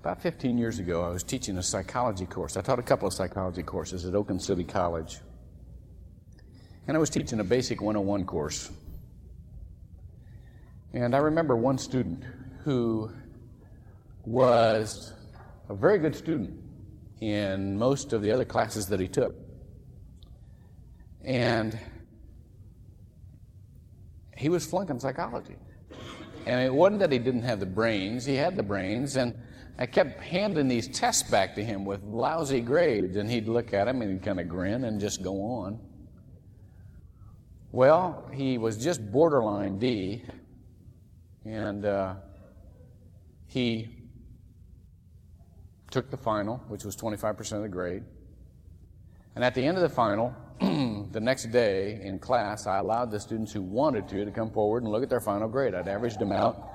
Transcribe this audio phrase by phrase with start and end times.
[0.00, 2.56] About 15 years ago, I was teaching a psychology course.
[2.56, 5.18] I taught a couple of psychology courses at Oakland City College.
[6.86, 8.70] And I was teaching a basic 101 course.
[10.92, 12.22] And I remember one student
[12.62, 13.10] who
[14.24, 15.12] was
[15.68, 16.56] a very good student
[17.20, 19.34] in most of the other classes that he took.
[21.24, 21.76] And
[24.36, 25.56] he was flunking psychology.
[26.46, 29.16] And it wasn't that he didn't have the brains, he had the brains.
[29.16, 29.34] And
[29.78, 33.84] I kept handing these tests back to him with lousy grades, and he'd look at
[33.84, 35.78] them and he'd kind of grin and just go on.
[37.70, 40.24] Well, he was just borderline D,
[41.44, 42.14] and uh,
[43.46, 43.88] he
[45.92, 48.02] took the final, which was 25% of the grade.
[49.36, 53.20] And at the end of the final, the next day in class, I allowed the
[53.20, 55.74] students who wanted to to come forward and look at their final grade.
[55.74, 56.67] I'd averaged them out.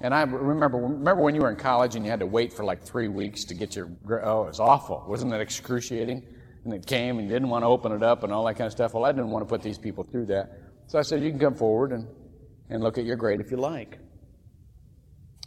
[0.00, 2.64] And I remember, remember when you were in college and you had to wait for
[2.64, 3.90] like three weeks to get your,
[4.22, 5.04] oh, it was awful.
[5.08, 6.22] Wasn't that excruciating?
[6.64, 8.72] And it came and didn't want to open it up and all that kind of
[8.72, 8.94] stuff.
[8.94, 10.50] Well, I didn't want to put these people through that.
[10.86, 12.06] So I said, you can come forward and,
[12.70, 13.98] and look at your grade if you like.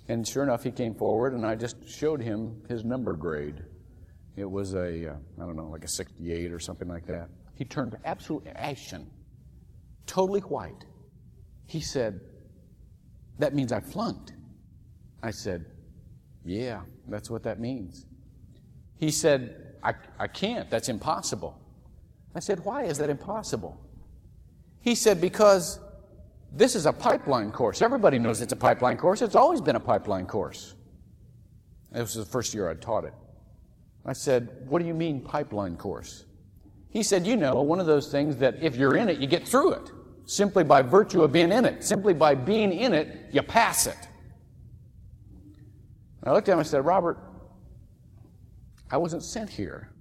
[0.10, 3.64] And sure enough, he came forward and I just showed him his number grade.
[4.36, 7.30] It was a, uh, I don't know, like a 68 or something like that.
[7.56, 9.10] He turned absolutely ashen,
[10.06, 10.86] totally white.
[11.68, 12.20] He said,
[13.40, 14.34] That means I flunked.
[15.24, 15.66] I said,
[16.44, 18.06] Yeah, that's what that means.
[18.98, 20.70] He said, I, I can't.
[20.70, 21.60] That's impossible.
[22.36, 23.80] I said, Why is that impossible?
[24.82, 25.80] He said, Because
[26.52, 27.82] this is a pipeline course.
[27.82, 29.22] Everybody knows it's a pipeline course.
[29.22, 30.76] It's always been a pipeline course.
[31.92, 33.14] This was the first year I taught it.
[34.06, 36.26] I said, What do you mean, pipeline course?
[36.90, 39.48] He said, You know, one of those things that if you're in it, you get
[39.48, 39.92] through it.
[40.26, 41.84] Simply by virtue of being in it.
[41.84, 43.98] Simply by being in it, you pass it.
[46.24, 47.18] I looked at him and said, Robert,
[48.92, 49.92] I wasn't sent here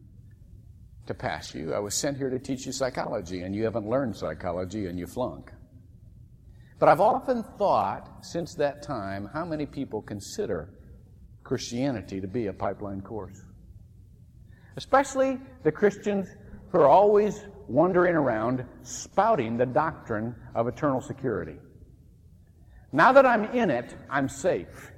[1.06, 1.72] to pass you.
[1.74, 5.06] I was sent here to teach you psychology, and you haven't learned psychology and you
[5.06, 5.50] flunk.
[6.78, 10.74] But I've often thought since that time how many people consider
[11.44, 13.42] Christianity to be a pipeline course.
[14.76, 16.28] Especially the Christians
[16.70, 21.56] who are always wandering around spouting the doctrine of eternal security.
[22.92, 24.90] Now that I'm in it, I'm safe.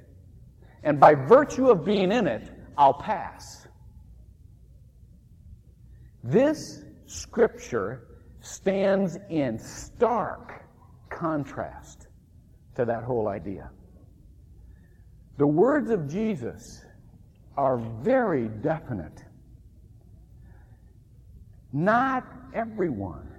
[0.83, 3.67] And by virtue of being in it, I'll pass.
[6.23, 8.07] This scripture
[8.41, 10.63] stands in stark
[11.09, 12.07] contrast
[12.75, 13.69] to that whole idea.
[15.37, 16.83] The words of Jesus
[17.57, 19.23] are very definite.
[21.71, 23.29] Not everyone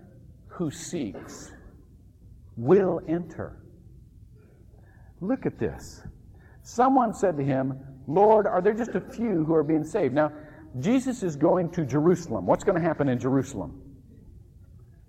[0.49, 1.53] who seeks
[2.57, 3.57] will enter.
[5.21, 6.03] Look at this.
[6.65, 10.15] Someone said to him, Lord, are there just a few who are being saved?
[10.15, 10.33] Now,
[10.81, 12.47] Jesus is going to Jerusalem.
[12.47, 13.81] What's going to happen in Jerusalem?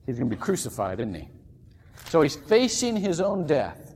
[0.05, 1.29] He's going to be crucified, isn't he?
[2.09, 3.95] So he's facing his own death.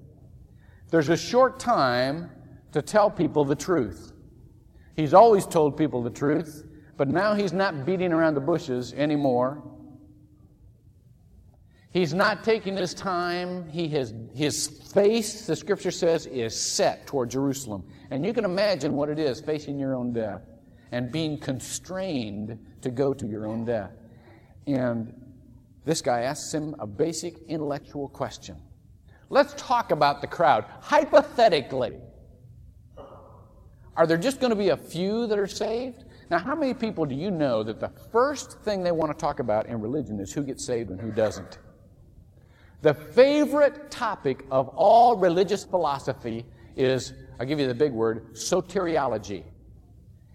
[0.90, 2.32] There's a short time
[2.72, 4.14] to tell people the truth.
[4.96, 6.66] He's always told people the truth.
[6.98, 9.64] But now he's not beating around the bushes anymore.
[11.92, 13.68] He's not taking his time.
[13.68, 17.84] He has, his face, the scripture says, is set toward Jerusalem.
[18.12, 20.44] And you can imagine what it is facing your own death
[20.92, 23.92] and being constrained to go to your own death.
[24.68, 25.14] And
[25.84, 28.58] this guy asks him a basic intellectual question.
[29.30, 30.66] Let's talk about the crowd.
[30.82, 31.98] Hypothetically,
[33.96, 36.06] are there just going to be a few that are saved?
[36.30, 39.40] Now, how many people do you know that the first thing they want to talk
[39.40, 41.58] about in religion is who gets saved and who doesn't?
[42.82, 46.46] The favorite topic of all religious philosophy
[46.76, 49.44] is, I'll give you the big word, soteriology.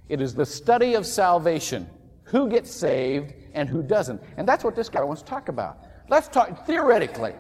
[0.08, 1.88] It is the study of salvation,
[2.24, 4.22] who gets saved and who doesn't.
[4.36, 5.78] And that's what this guy wants to talk about.
[6.08, 7.34] Let's talk theoretically,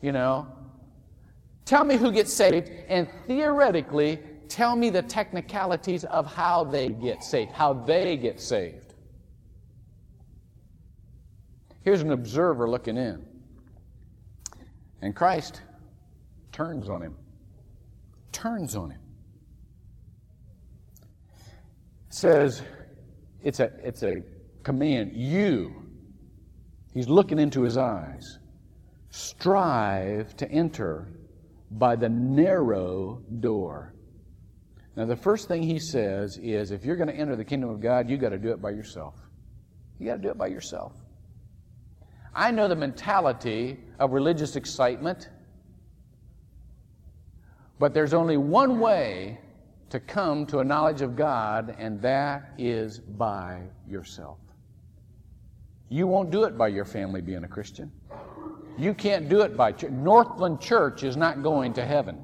[0.00, 0.46] you know.
[1.66, 7.22] Tell me who gets saved, and theoretically, tell me the technicalities of how they get
[7.22, 8.94] saved, how they get saved.
[11.82, 13.26] Here's an observer looking in.
[15.02, 15.62] And Christ
[16.52, 17.16] turns on him.
[18.32, 19.00] Turns on him.
[22.08, 22.62] Says,
[23.42, 24.22] it's a, it's a
[24.62, 25.12] command.
[25.14, 25.84] You,
[26.94, 28.38] he's looking into his eyes,
[29.10, 31.08] strive to enter
[31.70, 33.94] by the narrow door.
[34.96, 37.80] Now, the first thing he says is if you're going to enter the kingdom of
[37.80, 39.14] God, you've got to do it by yourself.
[39.98, 40.92] You got to do it by yourself.
[42.36, 45.30] I know the mentality of religious excitement,
[47.78, 49.40] but there's only one way
[49.88, 54.36] to come to a knowledge of God, and that is by yourself.
[55.88, 57.90] You won't do it by your family being a Christian.
[58.76, 59.92] You can't do it by church.
[59.92, 62.18] Northland Church is not going to heaven.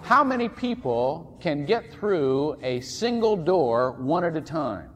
[0.00, 4.91] How many people can get through a single door one at a time?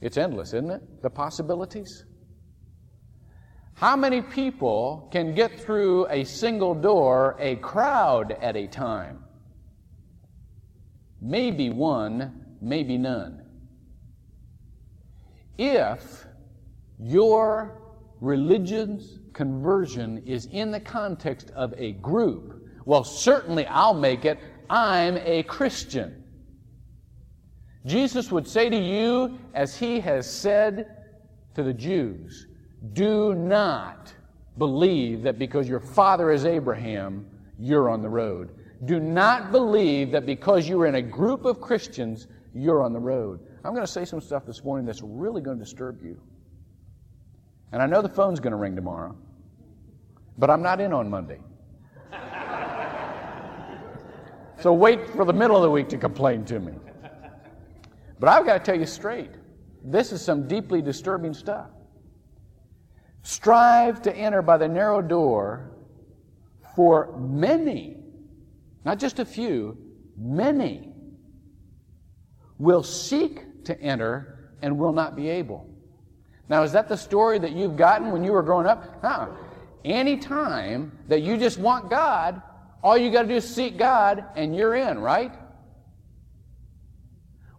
[0.00, 1.02] It's endless, isn't it?
[1.02, 2.04] The possibilities.
[3.74, 9.24] How many people can get through a single door, a crowd at a time?
[11.20, 13.42] Maybe one, maybe none.
[15.58, 16.26] If
[16.98, 17.82] your
[18.20, 24.38] religion's conversion is in the context of a group, well, certainly I'll make it.
[24.70, 26.24] I'm a Christian.
[27.86, 30.96] Jesus would say to you, as he has said
[31.54, 32.48] to the Jews,
[32.92, 34.12] do not
[34.58, 37.26] believe that because your father is Abraham,
[37.58, 38.50] you're on the road.
[38.84, 43.40] Do not believe that because you're in a group of Christians, you're on the road.
[43.64, 46.20] I'm going to say some stuff this morning that's really going to disturb you.
[47.72, 49.16] And I know the phone's going to ring tomorrow,
[50.38, 51.38] but I'm not in on Monday.
[54.60, 56.72] so wait for the middle of the week to complain to me.
[58.18, 59.30] But I've got to tell you straight
[59.84, 61.70] this is some deeply disturbing stuff.
[63.22, 65.72] Strive to enter by the narrow door,
[66.74, 67.96] for many,
[68.84, 69.76] not just a few,
[70.16, 70.92] many
[72.58, 75.68] will seek to enter and will not be able.
[76.48, 78.98] Now, is that the story that you've gotten when you were growing up?
[79.02, 79.28] Huh.
[79.84, 82.40] Any time that you just want God,
[82.82, 85.32] all you got to do is seek God and you're in, right?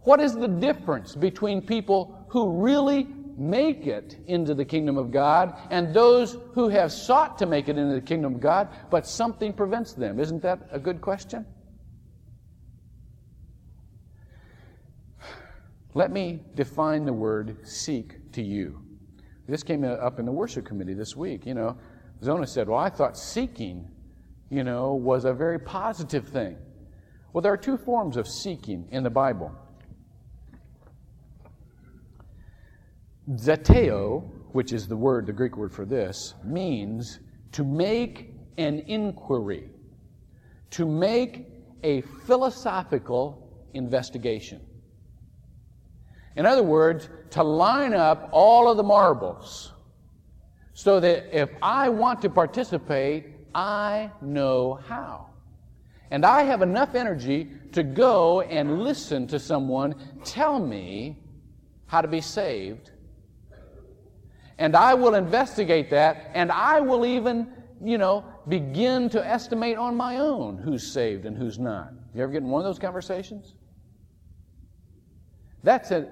[0.08, 5.54] What is the difference between people who really make it into the kingdom of God
[5.68, 9.52] and those who have sought to make it into the kingdom of God, but something
[9.52, 10.18] prevents them?
[10.18, 11.44] Isn't that a good question?
[15.92, 18.80] Let me define the word seek to you.
[19.46, 21.44] This came up in the worship committee this week.
[21.44, 21.76] You know,
[22.24, 23.86] Zona said, Well, I thought seeking,
[24.48, 26.56] you know, was a very positive thing.
[27.34, 29.54] Well, there are two forms of seeking in the Bible.
[33.36, 34.22] Zeteo,
[34.52, 37.20] which is the word, the Greek word for this, means
[37.52, 39.68] to make an inquiry,
[40.70, 41.46] to make
[41.82, 44.60] a philosophical investigation.
[46.36, 49.72] In other words, to line up all of the marbles
[50.72, 55.26] so that if I want to participate, I know how.
[56.10, 59.94] And I have enough energy to go and listen to someone
[60.24, 61.18] tell me
[61.86, 62.92] how to be saved
[64.58, 67.52] and I will investigate that, and I will even,
[67.82, 71.92] you know, begin to estimate on my own who's saved and who's not.
[72.14, 73.54] You ever get in one of those conversations?
[75.62, 76.08] That's a,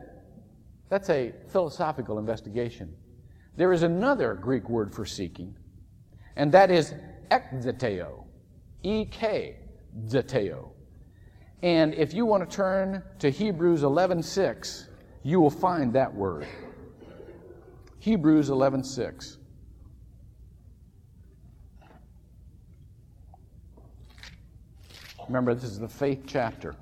[0.88, 2.94] that's a philosophical investigation.
[3.56, 5.56] There is another Greek word for seeking,
[6.36, 6.94] and that is
[7.30, 8.24] ekzeteo.
[8.82, 9.56] E-K,
[10.04, 10.70] zeteo.
[11.62, 14.88] And if you want to turn to Hebrews 11.6,
[15.24, 16.46] you will find that word.
[18.06, 19.36] Hebrews 11:6.
[25.26, 26.76] Remember, this is the faith chapter.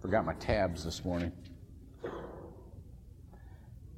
[0.00, 1.32] Forgot my tabs this morning.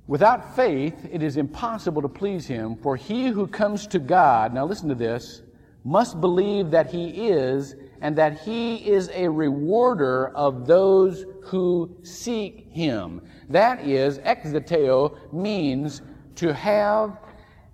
[0.07, 4.65] Without faith, it is impossible to please Him, for he who comes to God, now
[4.65, 5.43] listen to this,
[5.85, 12.69] must believe that He is and that he is a rewarder of those who seek
[12.71, 13.23] him.
[13.49, 16.03] That is, ekzeteo means
[16.35, 17.19] to have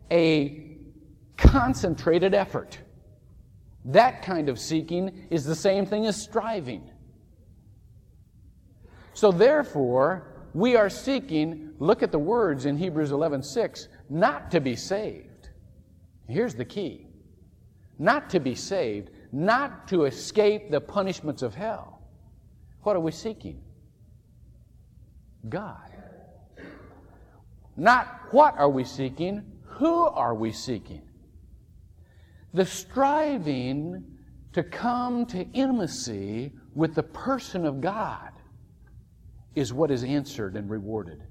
[0.08, 0.76] a
[1.37, 2.78] concentrated effort.
[3.84, 6.88] That kind of seeking is the same thing as striving.
[9.14, 14.76] So therefore, we are seeking, look at the words in Hebrews 11:6, not to be
[14.76, 15.49] saved.
[16.28, 17.08] Here's the key.
[17.99, 22.02] Not to be saved, not to escape the punishments of hell.
[22.82, 23.60] What are we seeking?
[25.49, 25.92] God.
[27.76, 31.02] Not what are we seeking, who are we seeking?
[32.52, 34.04] The striving
[34.52, 38.32] to come to intimacy with the person of God
[39.54, 41.22] is what is answered and rewarded.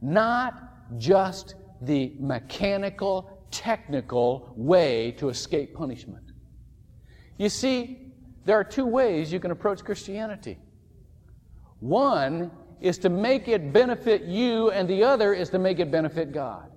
[0.00, 6.29] Not just the mechanical, technical way to escape punishment.
[7.40, 8.12] You see,
[8.44, 10.58] there are two ways you can approach Christianity.
[11.78, 12.50] One
[12.82, 16.70] is to make it benefit you, and the other is to make it benefit God.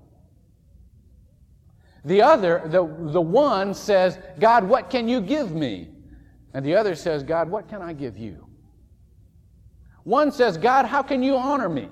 [2.05, 5.89] The other, the, the one says, God, what can you give me?
[6.53, 8.47] And the other says, God, what can I give you?
[10.05, 11.89] One says, God, how can you honor me?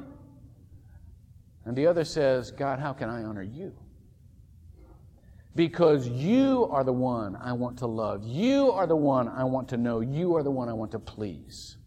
[1.66, 3.74] And the other says, God, how can I honor you?
[5.55, 8.24] Because you are the one I want to love.
[8.24, 10.00] You are the one I want to know.
[10.00, 11.77] You are the one I want to please.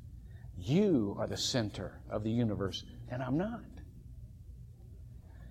[0.58, 3.62] You are the center of the universe, and I'm not.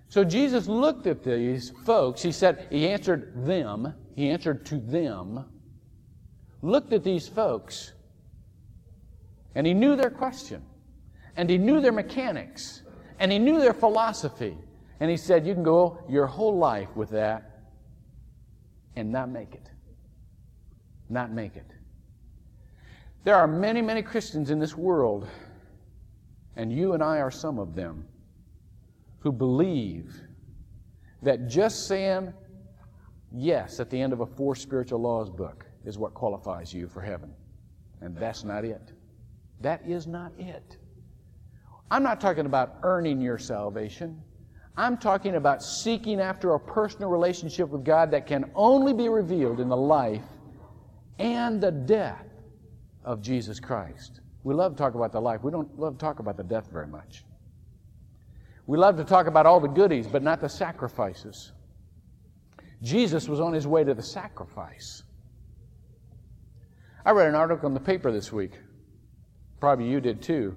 [0.08, 2.22] So Jesus looked at these folks.
[2.22, 5.44] He said, He answered them, He answered to them,
[6.62, 7.92] looked at these folks,
[9.56, 10.62] and He knew their question,
[11.36, 12.82] and He knew their mechanics,
[13.18, 14.56] and He knew their philosophy.
[15.00, 17.53] And He said, You can go your whole life with that
[18.96, 19.70] and not make it.
[21.08, 21.70] Not make it.
[23.24, 25.26] There are many, many Christians in this world,
[26.56, 28.06] and you and I are some of them,
[29.20, 30.20] who believe
[31.22, 32.32] that just saying
[33.32, 37.00] yes at the end of a four spiritual laws book is what qualifies you for
[37.00, 37.32] heaven.
[38.00, 38.92] And that's not it.
[39.60, 40.76] That is not it.
[41.90, 44.20] I'm not talking about earning your salvation.
[44.76, 49.60] I'm talking about seeking after a personal relationship with God that can only be revealed
[49.60, 50.24] in the life
[51.18, 52.26] and the death
[53.04, 54.20] of Jesus Christ.
[54.42, 55.44] We love to talk about the life.
[55.44, 57.24] We don't love to talk about the death very much.
[58.66, 61.52] We love to talk about all the goodies, but not the sacrifices.
[62.82, 65.02] Jesus was on his way to the sacrifice.
[67.04, 68.52] I read an article in the paper this week.
[69.60, 70.56] Probably you did too.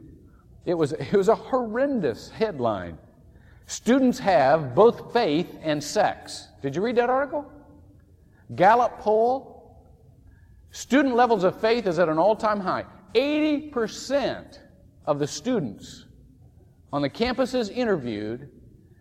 [0.65, 2.97] It was, it was a horrendous headline.
[3.67, 6.47] Students have both faith and sex.
[6.61, 7.51] Did you read that article?
[8.55, 9.83] Gallup poll.
[10.71, 12.85] Student levels of faith is at an all time high.
[13.13, 14.59] 80%
[15.05, 16.05] of the students
[16.93, 18.49] on the campuses interviewed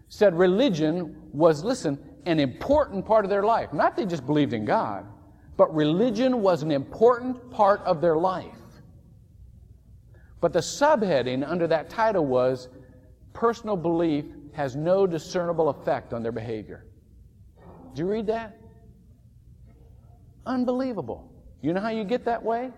[0.09, 3.73] said religion was, listen, an important part of their life.
[3.73, 5.07] Not they just believed in God,
[5.57, 8.53] but religion was an important part of their life.
[10.41, 12.69] But the subheading under that title was
[13.33, 14.25] personal belief
[14.57, 16.87] has no discernible effect on their behavior.
[17.91, 18.59] Did you read that?
[20.47, 21.31] Unbelievable.
[21.61, 22.71] You know how you get that way?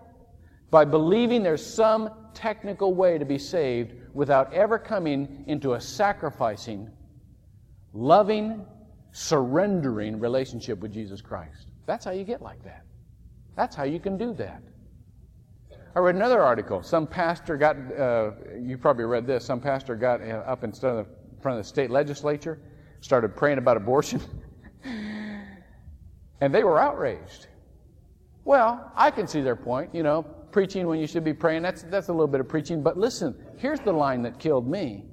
[0.70, 6.90] By believing there's some technical way to be saved without ever coming into a sacrificing,
[7.92, 8.66] loving,
[9.12, 11.68] surrendering relationship with Jesus Christ.
[11.86, 12.84] That's how you get like that.
[13.56, 14.62] That's how you can do that.
[15.94, 16.82] I read another article.
[16.82, 21.06] Some pastor got, uh, you probably read this, some pastor got uh, up instead of
[21.40, 22.58] front of the state legislature,
[23.00, 24.20] started praying about abortion.
[26.40, 27.46] and they were outraged.
[28.44, 29.94] Well, I can see their point.
[29.94, 32.82] You know, preaching when you should be praying, that's, that's a little bit of preaching.
[32.82, 35.04] But listen, here's the line that killed me.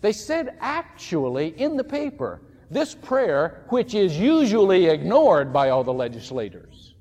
[0.00, 5.92] They said actually in the paper, this prayer, which is usually ignored by all the
[5.92, 6.94] legislators.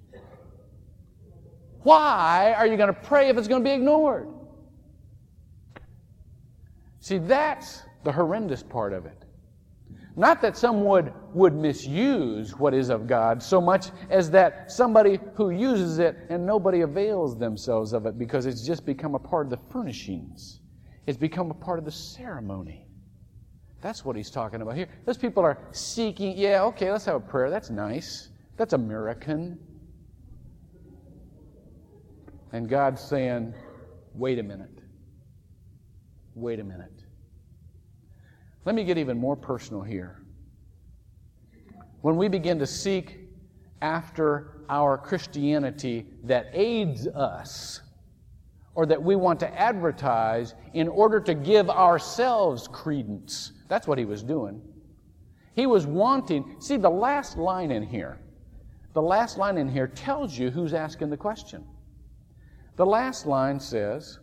[1.84, 4.28] Why are you going to pray if it's going to be ignored?
[7.00, 9.24] See, that's the horrendous part of it.
[10.16, 15.52] Not that someone would misuse what is of God so much as that somebody who
[15.52, 19.52] uses it and nobody avails themselves of it because it's just become a part of
[19.52, 20.60] the furnishings.
[21.06, 22.88] It's become a part of the ceremony.
[23.80, 24.90] That's what he's talking about here.
[25.06, 27.52] Those people are seeking, yeah, okay, let's have a prayer.
[27.52, 28.30] That's nice.
[28.58, 29.60] That's American.
[32.54, 33.54] And God's saying,
[34.16, 34.80] wait a minute.
[36.34, 36.97] Wait a minute.
[38.68, 40.20] Let me get even more personal here.
[42.02, 43.18] When we begin to seek
[43.82, 47.80] after our Christianity that aids us,
[48.76, 54.04] or that we want to advertise in order to give ourselves credence, that's what he
[54.04, 54.62] was doing.
[55.56, 58.20] He was wanting, see, the last line in here,
[58.94, 61.64] the last line in here tells you who's asking the question.
[62.76, 64.20] The last line says,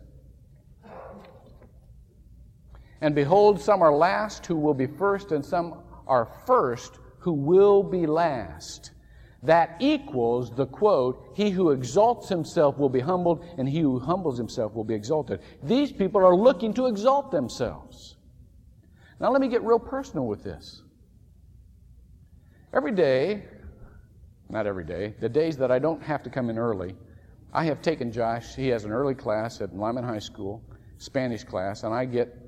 [3.01, 7.83] and behold, some are last who will be first, and some are first who will
[7.83, 8.91] be last.
[9.43, 14.37] That equals the quote, He who exalts himself will be humbled, and he who humbles
[14.37, 15.39] himself will be exalted.
[15.61, 18.15] These people are looking to exalt themselves.
[19.19, 20.81] Now, let me get real personal with this.
[22.73, 23.45] Every day,
[24.49, 26.95] not every day, the days that I don't have to come in early,
[27.53, 28.55] I have taken Josh.
[28.55, 30.61] He has an early class at Lyman High School,
[30.97, 32.44] Spanish class, and I get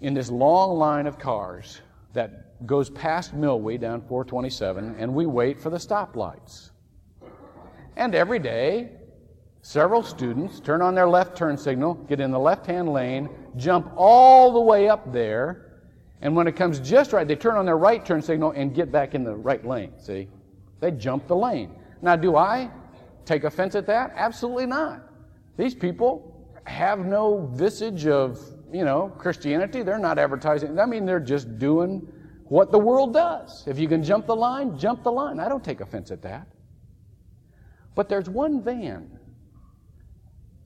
[0.00, 1.80] in this long line of cars
[2.12, 6.70] that goes past Milwee down 427, and we wait for the stoplights.
[7.96, 8.92] And every day,
[9.62, 13.92] several students turn on their left turn signal, get in the left hand lane, jump
[13.96, 15.66] all the way up there,
[16.22, 18.92] And when it comes just right, they turn on their right turn signal and get
[18.92, 19.92] back in the right lane.
[19.98, 20.28] See?
[20.80, 21.74] They jump the lane.
[22.02, 22.70] Now, do I
[23.24, 24.12] take offense at that?
[24.16, 25.02] Absolutely not.
[25.56, 28.38] These people have no visage of,
[28.72, 29.82] you know, Christianity.
[29.82, 30.78] They're not advertising.
[30.78, 32.06] I mean, they're just doing
[32.44, 33.64] what the world does.
[33.66, 35.38] If you can jump the line, jump the line.
[35.38, 36.46] I don't take offense at that.
[37.94, 39.18] But there's one van,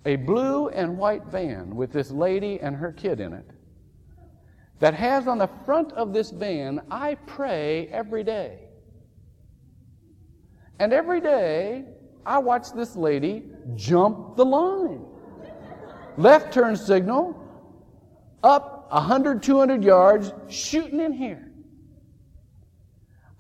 [0.05, 3.51] a blue and white van with this lady and her kid in it,
[4.81, 8.61] that has on the front of this van, I pray every day.
[10.79, 11.85] And every day,
[12.27, 13.45] I watch this lady
[13.77, 15.05] jump the line.
[16.17, 17.44] Left turn signal,
[18.45, 21.51] up 100, 200 yards, shooting in here.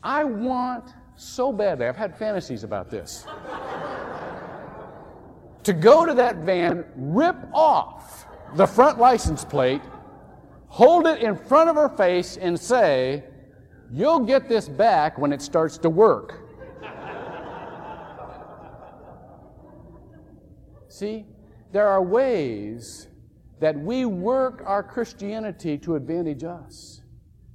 [0.02, 3.26] I want so badly, I've had fantasies about this,
[5.62, 9.82] to go to that van, rip off the front license plate,
[10.68, 13.24] hold it in front of her face, and say,
[13.90, 16.40] You'll get this back when it starts to work.
[20.88, 21.26] See,
[21.70, 23.08] there are ways
[23.60, 27.02] that we work our Christianity to advantage us,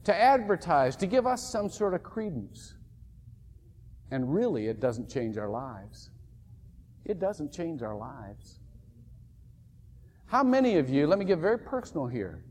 [0.06, 2.75] to advertise, to give us some sort of credence.
[4.12, 6.10] And really, it doesn't change our lives.
[7.06, 8.60] It doesn't change our lives.
[10.25, 12.44] How many of you, let me get very personal here,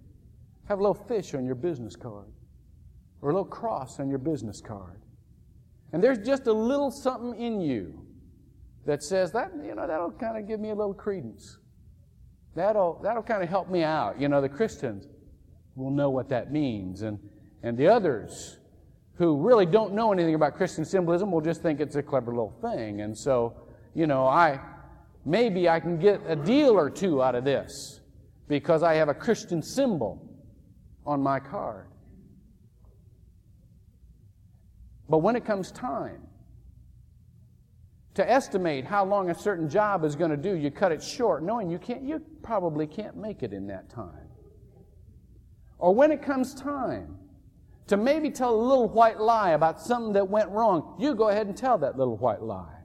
[0.67, 2.33] have a little fish on your business card
[3.23, 5.01] or a little cross on your business card?
[5.93, 8.05] And there's just a little something in you
[8.85, 11.59] that says that, you know, that'll kind of give me a little credence.
[12.59, 14.21] That'll, that'll kind of help me out.
[14.21, 15.07] You know, the Christians
[15.77, 17.03] will know what that means.
[17.03, 17.21] And,
[17.63, 18.59] and the others
[19.15, 22.59] who really don't know anything about Christian symbolism will just think it's a clever little
[22.61, 23.03] thing.
[23.03, 23.55] And so,
[23.95, 24.59] you know, I,
[25.25, 28.01] maybe I can get a deal or two out of this
[28.49, 30.21] because I have a Christian symbol
[31.07, 31.87] on my card.
[35.09, 36.27] But when it comes time
[38.19, 41.41] to estimate how long a certain job is going to do, you cut it short,
[41.45, 44.27] knowing you can't, you probably can't make it in that time.
[45.79, 47.17] Or when it comes time
[47.87, 51.47] to maybe tell a little white lie about something that went wrong, you go ahead
[51.47, 52.81] and tell that little white lie.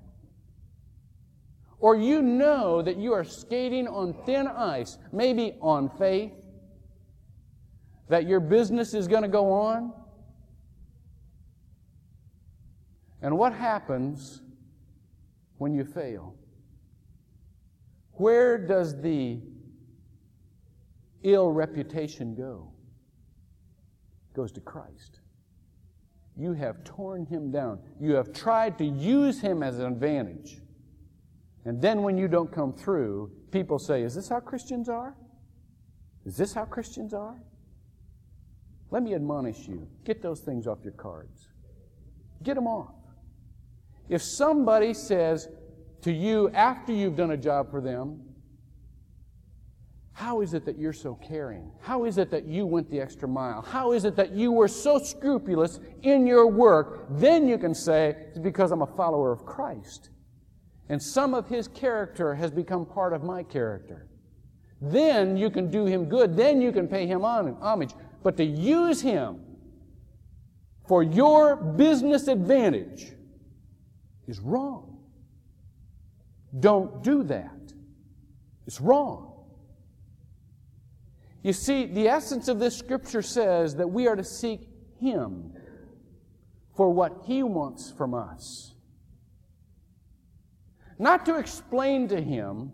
[1.80, 6.32] Or you know that you are skating on thin ice, maybe on faith,
[8.08, 9.94] that your business is going to go on.
[13.24, 14.43] And what happens
[15.58, 16.36] when you fail?
[18.14, 19.40] Where does the
[21.24, 22.72] ill reputation go?
[24.32, 25.20] It goes to Christ.
[26.36, 27.80] You have torn him down.
[28.00, 30.60] You have tried to use him as an advantage.
[31.66, 35.16] And then when you don't come through, people say, Is this how Christians are?
[36.26, 37.42] Is this how Christians are?
[38.92, 41.48] Let me admonish you get those things off your cards.
[42.44, 42.94] Get them off.
[44.10, 45.50] If somebody says
[46.02, 48.22] to you after you've done a job for them,
[50.16, 51.72] how is it that you're so caring?
[51.82, 53.64] How is it that you went the extra mile?
[53.64, 57.08] How is it that you were so scrupulous in your work?
[57.10, 60.10] Then you can say, it's because I'm a follower of Christ.
[60.90, 64.08] And some of his character has become part of my character.
[64.82, 66.38] Then you can do him good.
[66.38, 67.92] Then you can pay him homage.
[68.22, 69.40] But to use him
[70.88, 73.14] for your business advantage,
[74.28, 75.00] is wrong.
[76.60, 77.74] Don't do that.
[78.66, 79.32] It's wrong.
[81.42, 85.52] You see, the essence of this scripture says that we are to seek Him
[86.76, 88.76] for what He wants from us.
[90.98, 92.72] Not to explain to Him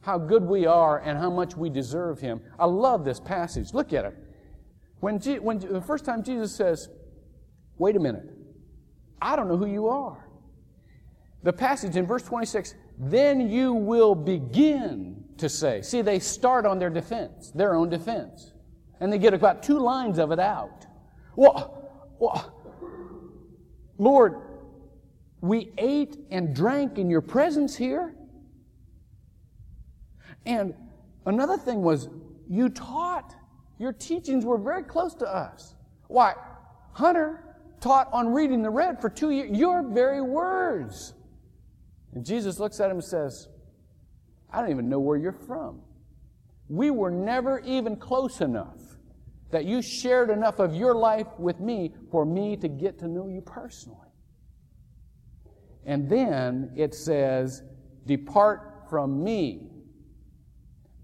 [0.00, 2.40] how good we are and how much we deserve Him.
[2.58, 3.74] I love this passage.
[3.74, 4.16] Look at it.
[5.00, 6.88] When, when the first time Jesus says,
[7.76, 8.30] Wait a minute,
[9.20, 10.23] I don't know who you are
[11.44, 15.82] the passage in verse 26, then you will begin to say.
[15.82, 18.52] See, they start on their defense, their own defense.
[19.00, 20.86] And they get about two lines of it out.
[21.36, 22.50] Well, well
[23.98, 24.36] Lord,
[25.42, 28.14] we ate and drank in your presence here.
[30.46, 30.74] And
[31.26, 32.08] another thing was,
[32.48, 33.34] you taught.
[33.78, 35.74] Your teachings were very close to us.
[36.08, 36.34] Why,
[36.92, 39.50] Hunter taught on reading the red for two years.
[39.50, 41.13] Your very words
[42.14, 43.48] and Jesus looks at him and says,
[44.52, 45.80] I don't even know where you're from.
[46.68, 48.78] We were never even close enough
[49.50, 53.28] that you shared enough of your life with me for me to get to know
[53.28, 53.98] you personally.
[55.84, 57.62] And then it says,
[58.06, 59.70] Depart from me.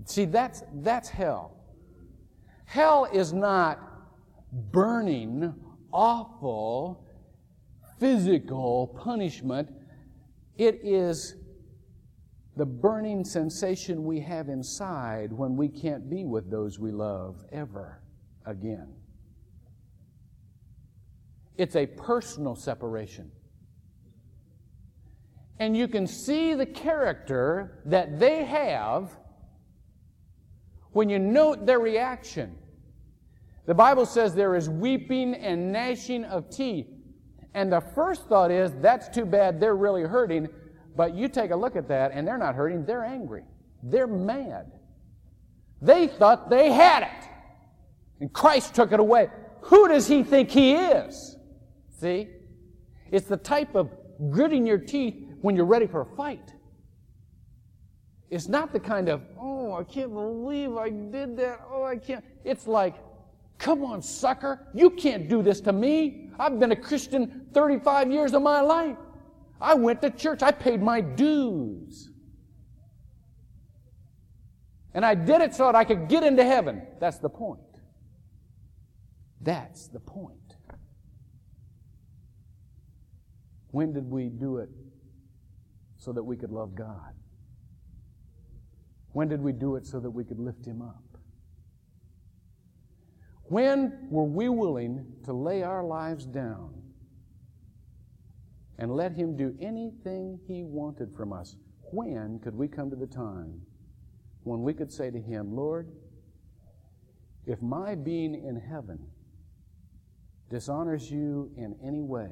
[0.05, 1.57] See, that's, that's hell.
[2.65, 3.79] Hell is not
[4.53, 5.55] burning,
[5.93, 7.05] awful,
[7.99, 9.69] physical punishment.
[10.61, 11.37] It is
[12.55, 18.03] the burning sensation we have inside when we can't be with those we love ever
[18.45, 18.93] again.
[21.57, 23.31] It's a personal separation.
[25.59, 29.17] And you can see the character that they have
[30.93, 32.55] when you note their reaction.
[33.65, 36.90] The Bible says there is weeping and gnashing of teeth.
[37.55, 40.49] And the first thought is, that's too bad, they're really hurting.
[40.97, 43.45] But you take a look at that, and they're not hurting, they're angry.
[43.83, 44.73] They're mad.
[45.83, 47.29] They thought they had it.
[48.21, 49.29] And Christ took it away.
[49.63, 51.37] Who does he think he is?
[51.99, 52.29] See?
[53.11, 53.91] It's the type of
[54.31, 56.53] gritting your teeth when you're ready for a fight.
[58.29, 61.61] It's not the kind of, oh, I can't believe I did that.
[61.69, 62.25] Oh, I can't.
[62.45, 62.95] It's like,
[63.61, 64.67] come on, sucker.
[64.75, 66.31] You can't do this to me.
[66.39, 68.97] I've been a Christian 35 years of my life.
[69.61, 70.43] I went to church.
[70.43, 72.11] I paid my dues.
[74.95, 76.83] And I did it so that I could get into heaven.
[76.99, 77.61] That's the point.
[79.41, 80.37] That's the point.
[83.71, 84.71] When did we do it
[85.97, 87.15] so that we could love God?
[89.13, 91.10] When did we do it so that we could lift Him up?
[93.51, 96.73] When were we willing to lay our lives down
[98.79, 101.57] and let Him do anything He wanted from us?
[101.91, 103.61] When could we come to the time
[104.45, 105.91] when we could say to Him, Lord,
[107.45, 109.05] if my being in heaven
[110.49, 112.31] dishonors you in any way,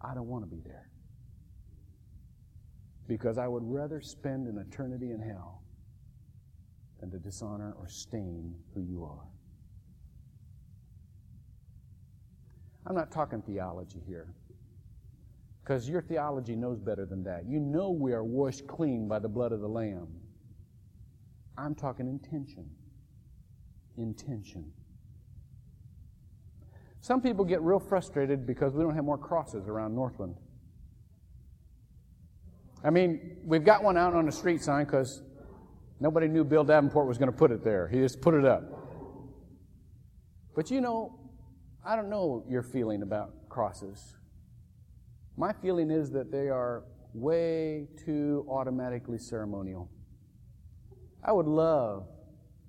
[0.00, 0.90] I don't want to be there
[3.06, 5.62] because I would rather spend an eternity in hell
[6.98, 9.37] than to dishonor or stain who you are.
[12.88, 14.34] I'm not talking theology here
[15.62, 17.44] because your theology knows better than that.
[17.46, 20.08] You know we are washed clean by the blood of the Lamb.
[21.58, 22.70] I'm talking intention.
[23.98, 24.72] Intention.
[27.00, 30.36] Some people get real frustrated because we don't have more crosses around Northland.
[32.82, 35.22] I mean, we've got one out on the street sign because
[36.00, 37.86] nobody knew Bill Davenport was going to put it there.
[37.88, 38.62] He just put it up.
[40.54, 41.27] But you know,
[41.84, 44.16] I don't know your feeling about crosses.
[45.36, 49.90] My feeling is that they are way too automatically ceremonial.
[51.22, 52.06] I would love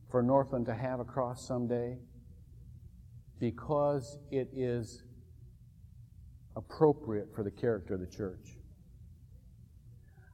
[0.09, 1.97] for Northland to have a cross someday
[3.39, 5.03] because it is
[6.55, 8.57] appropriate for the character of the church.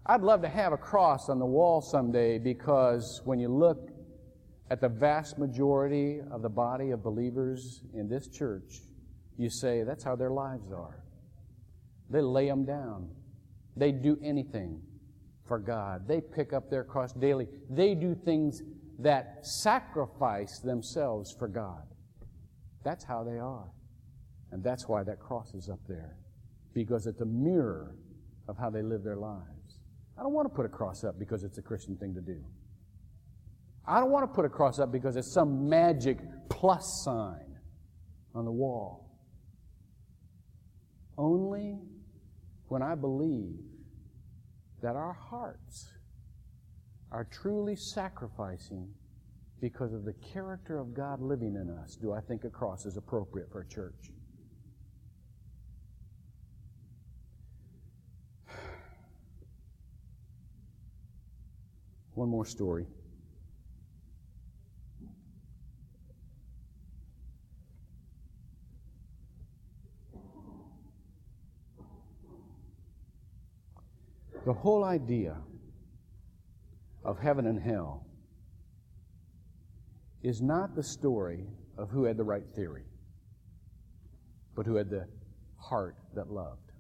[0.06, 3.90] I'd love to have a cross on the wall someday because when you look
[4.70, 8.82] at the vast majority of the body of believers in this church,
[9.38, 11.04] you say that's how their lives are.
[12.10, 13.10] They lay them down.
[13.76, 14.82] They do anything
[15.48, 16.08] for God.
[16.08, 17.48] They pick up their cross daily.
[17.70, 18.62] They do things
[19.00, 21.84] that sacrifice themselves for God.
[22.84, 23.72] That's how they are.
[24.52, 26.18] And that's why that cross is up there.
[26.74, 27.96] Because it's a mirror
[28.48, 29.80] of how they live their lives.
[30.18, 32.42] I don't want to put a cross up because it's a Christian thing to do.
[33.88, 36.18] I don't want to put a cross up because it's some magic
[36.50, 37.58] plus sign
[38.34, 39.12] on the wall.
[41.18, 41.78] Only
[42.68, 43.60] when I believe
[44.82, 45.94] that our hearts
[47.12, 48.90] are truly sacrificing
[49.62, 52.98] because of the character of God living in us do I think a cross is
[52.98, 54.12] appropriate for a church.
[62.16, 62.88] One more story.
[74.46, 75.38] The whole idea
[77.04, 78.06] of heaven and hell
[80.22, 82.86] is not the story of who had the right theory,
[84.56, 85.08] but who had the
[85.58, 86.72] heart that loved.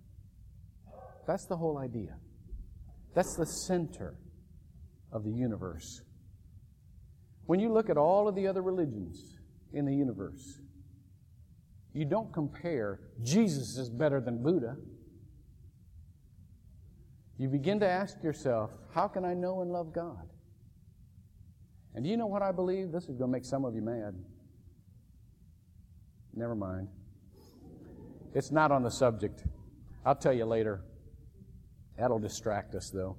[1.25, 2.15] That's the whole idea.
[3.15, 4.15] That's the center
[5.12, 6.01] of the universe.
[7.47, 9.39] When you look at all of the other religions
[9.73, 10.60] in the universe,
[11.93, 14.75] you don't compare Jesus is better than Buddha.
[17.38, 20.30] You begin to ask yourself, how can I know and love God?
[21.93, 22.91] And do you know what I believe?
[22.91, 24.15] This is going to make some of you mad.
[26.34, 26.88] Never mind.
[28.34, 29.43] It's not on the subject.
[30.06, 30.82] I'll tell you later.
[31.98, 33.17] That'll distract us, though.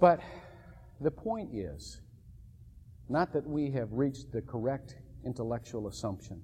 [0.00, 0.20] But
[1.00, 2.00] the point is
[3.08, 6.42] not that we have reached the correct intellectual assumption.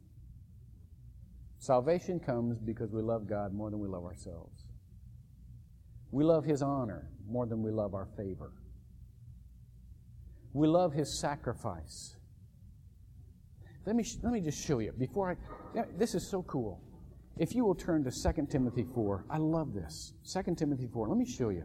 [1.59, 4.68] Salvation comes because we love God more than we love ourselves.
[6.11, 8.53] We love His honor more than we love our favor.
[10.53, 12.17] We love His sacrifice.
[13.87, 14.93] Let me, let me just show you.
[14.93, 15.37] Before
[15.75, 16.83] I, this is so cool.
[17.39, 20.13] If you will turn to 2 Timothy 4, I love this.
[20.31, 21.65] 2 Timothy 4, let me show you.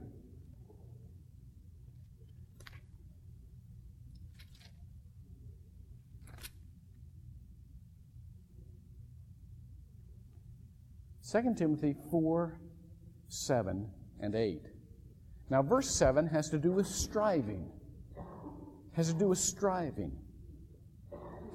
[11.34, 12.60] Second Timothy 4,
[13.28, 13.90] 7,
[14.24, 14.62] and 8.
[15.50, 17.70] Now, verse 7 has to do with striving.
[18.94, 20.14] Has to do with striving.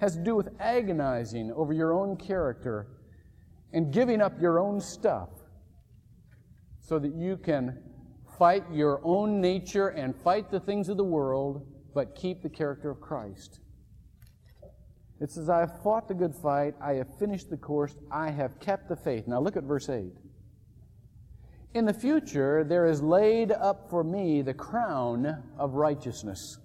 [0.01, 2.87] Has to do with agonizing over your own character
[3.73, 5.31] and giving up your own stuff
[6.79, 7.79] so that you can
[8.39, 12.91] fight your own nature and fight the things of the world, but keep the character
[12.91, 13.61] of Christ.
[15.21, 18.61] It says, I have fought the good fight, I have finished the course, I have
[18.61, 19.27] kept the faith.
[19.27, 20.13] Now look at verse 8.
[21.75, 26.59] In the future, there is laid up for me the crown of righteousness,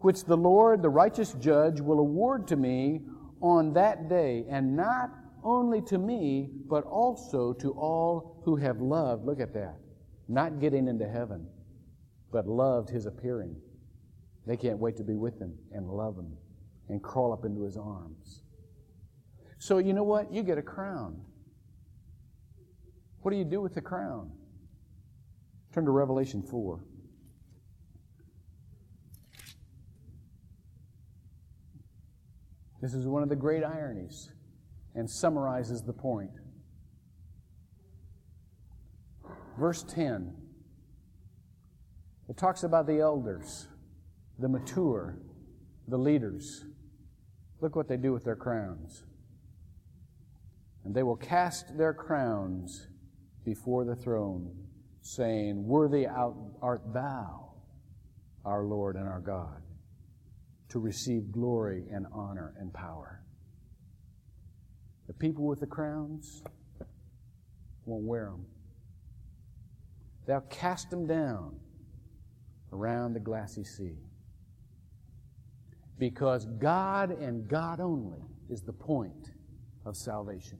[0.00, 3.02] which the Lord, the righteous judge, will award to me
[3.40, 5.10] on that day, and not
[5.42, 9.24] only to me, but also to all who have loved.
[9.24, 9.76] Look at that.
[10.28, 11.46] Not getting into heaven,
[12.32, 13.56] but loved his appearing.
[14.46, 16.36] They can't wait to be with him and love him
[16.88, 18.42] and crawl up into his arms.
[19.58, 20.32] So, you know what?
[20.32, 21.22] You get a crown.
[23.24, 24.30] What do you do with the crown?
[25.72, 26.78] Turn to Revelation 4.
[32.82, 34.30] This is one of the great ironies
[34.94, 36.32] and summarizes the point.
[39.58, 40.34] Verse 10
[42.28, 43.68] it talks about the elders,
[44.38, 45.16] the mature,
[45.88, 46.66] the leaders.
[47.62, 49.02] Look what they do with their crowns.
[50.84, 52.88] And they will cast their crowns
[53.44, 54.50] before the throne,
[55.02, 57.52] saying, Worthy art thou,
[58.44, 59.62] our Lord and our God,
[60.70, 63.22] to receive glory and honor and power.
[65.06, 66.42] The people with the crowns
[67.84, 68.46] won't wear them.
[70.26, 71.56] They'll cast them down
[72.72, 73.98] around the glassy sea.
[75.98, 79.30] Because God and God only is the point
[79.84, 80.58] of salvation.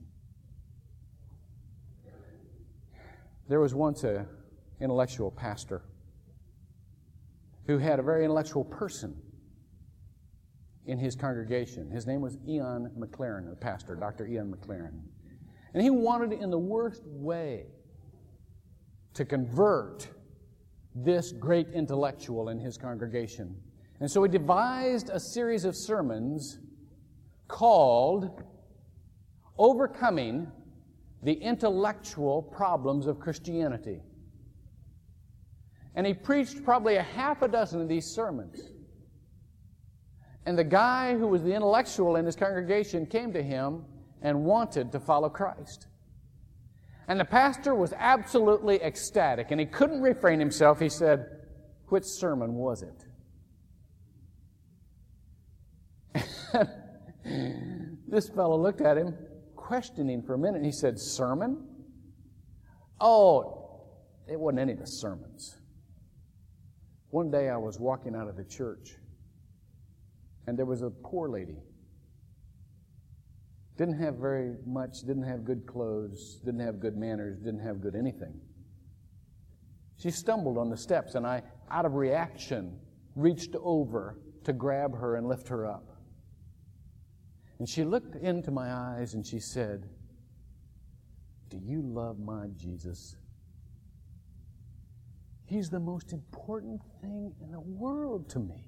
[3.47, 4.27] There was once an
[4.79, 5.83] intellectual pastor
[7.67, 9.15] who had a very intellectual person
[10.85, 11.89] in his congregation.
[11.89, 14.27] His name was Ian Maclaren, the pastor, Dr.
[14.27, 15.01] Ian Maclaren.
[15.73, 17.65] And he wanted, in the worst way,
[19.13, 20.07] to convert
[20.95, 23.55] this great intellectual in his congregation.
[23.99, 26.59] And so he devised a series of sermons
[27.47, 28.43] called
[29.57, 30.51] Overcoming
[31.25, 33.99] the Intellectual Problems of Christianity.
[35.95, 38.61] And he preached probably a half a dozen of these sermons.
[40.45, 43.83] And the guy who was the intellectual in his congregation came to him
[44.21, 45.87] and wanted to follow Christ.
[47.07, 50.79] And the pastor was absolutely ecstatic, and he couldn't refrain himself.
[50.79, 51.25] He said,
[51.87, 53.03] Which sermon was it?
[58.07, 59.15] this fellow looked at him,
[59.65, 61.67] questioning for a minute, he said, Sermon?
[63.01, 63.81] Oh,
[64.27, 65.57] it wasn't any of the sermons.
[67.09, 68.95] One day I was walking out of the church
[70.45, 71.57] and there was a poor lady.
[73.77, 77.95] Didn't have very much, didn't have good clothes, didn't have good manners, didn't have good
[77.95, 78.39] anything.
[79.97, 82.79] She stumbled on the steps, and I, out of reaction,
[83.15, 85.94] reached over to grab her and lift her up.
[87.59, 89.87] And she looked into my eyes and she said,
[91.49, 93.15] Do you love my Jesus?
[95.45, 98.67] He's the most important thing in the world to me.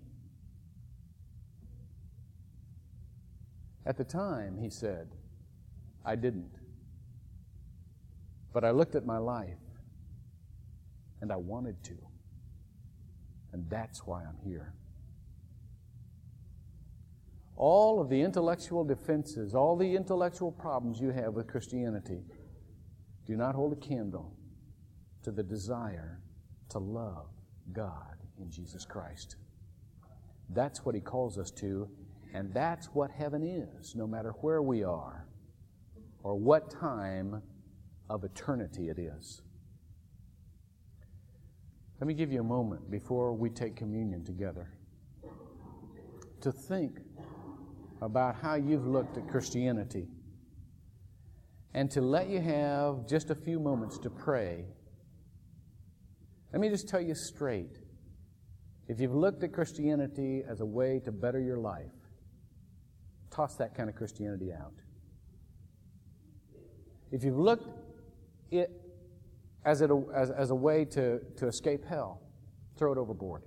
[3.86, 5.10] At the time, he said,
[6.06, 6.60] I didn't.
[8.54, 9.58] But I looked at my life
[11.22, 11.98] and I wanted to.
[13.54, 14.74] And that's why I'm here.
[17.58, 22.22] All of the intellectual defenses, all the intellectual problems you have with Christianity
[23.26, 24.32] do not hold a candle
[25.24, 26.22] to the desire
[26.70, 27.28] to love
[27.74, 29.38] God in Jesus Christ.
[30.52, 31.90] That's what He calls us to,
[32.34, 35.26] and that's what heaven is, no matter where we are
[36.22, 37.42] or what time
[38.10, 39.42] of eternity it is.
[42.00, 44.70] Let me give you a moment before we take communion together
[46.42, 47.00] to think
[48.02, 50.08] about how you've looked at Christianity
[51.74, 54.66] and to let you have just a few moments to pray.
[56.52, 57.78] Let me just tell you straight
[58.88, 61.92] if you've looked at Christianity as a way to better your life,
[63.30, 64.74] toss that kind of Christianity out.
[67.12, 67.68] If you've looked
[68.50, 68.72] it
[69.66, 72.22] as, it, as, as a way to, to escape hell,
[72.78, 73.44] throw it overboard.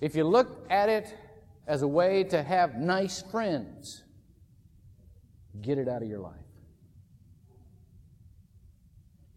[0.00, 1.14] If you look at it
[1.66, 4.04] as a way to have nice friends,
[5.62, 6.34] get it out of your life.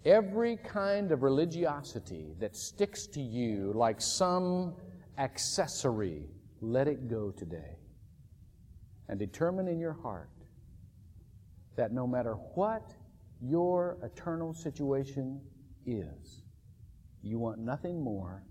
[0.06, 4.76] Every kind of religiosity that sticks to you like some
[5.18, 6.30] accessory,
[6.62, 7.78] let it go today.
[9.10, 10.30] And determine in your heart
[11.76, 12.94] that no matter what
[13.42, 15.40] your eternal situation
[15.86, 16.44] is,
[17.22, 18.44] you want nothing more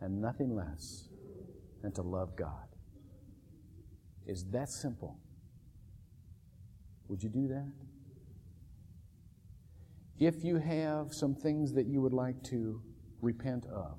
[0.00, 1.08] and nothing less
[1.82, 2.73] than to love God.
[4.26, 5.18] Is that simple?
[7.08, 7.72] Would you do that?
[10.18, 12.80] If you have some things that you would like to
[13.20, 13.98] repent of,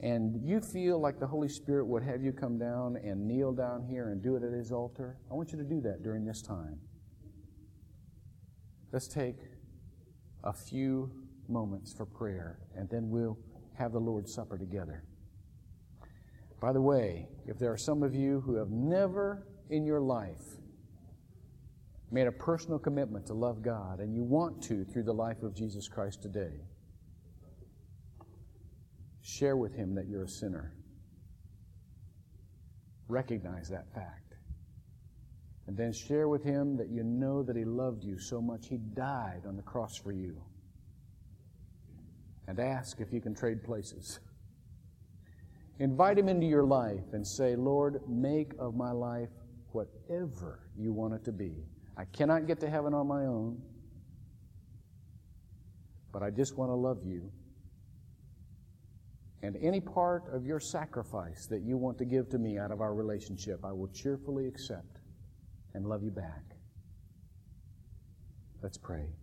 [0.00, 3.82] and you feel like the Holy Spirit would have you come down and kneel down
[3.82, 6.40] here and do it at His altar, I want you to do that during this
[6.42, 6.78] time.
[8.92, 9.36] Let's take
[10.44, 11.10] a few
[11.48, 13.38] moments for prayer, and then we'll
[13.76, 15.04] have the Lord's Supper together.
[16.60, 20.58] By the way, if there are some of you who have never in your life
[22.10, 25.54] made a personal commitment to love God and you want to through the life of
[25.54, 26.64] Jesus Christ today,
[29.22, 30.74] share with Him that you're a sinner.
[33.08, 34.34] Recognize that fact.
[35.66, 38.78] And then share with Him that you know that He loved you so much He
[38.78, 40.42] died on the cross for you.
[42.46, 44.18] And ask if you can trade places.
[45.80, 49.28] Invite Him into your life and say, Lord, make of my life
[49.72, 51.54] whatever you want it to be.
[51.96, 53.60] I cannot get to heaven on my own,
[56.12, 57.30] but I just want to love you.
[59.42, 62.80] And any part of your sacrifice that you want to give to me out of
[62.80, 64.98] our relationship, I will cheerfully accept
[65.74, 66.42] and love you back.
[68.62, 69.17] Let's pray.